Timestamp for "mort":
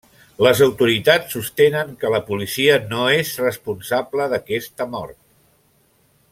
4.97-5.19